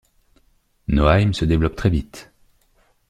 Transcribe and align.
Nauheim 0.87 1.31
se 1.31 1.45
développe 1.45 1.75
très 1.75 1.91
vite. 1.91 2.31